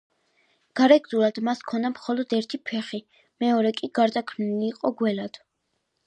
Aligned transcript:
გარეგნულად 0.79 1.35
მას 1.49 1.59
ჰქონდა 1.65 1.91
მხოლოდ 1.91 2.33
ერთი 2.37 2.59
ფეხი, 2.69 2.99
მეორე 3.43 3.73
კი 3.81 3.89
გარდაქმნილი 3.99 4.67
იყო 4.71 4.91
გველად. 5.03 5.39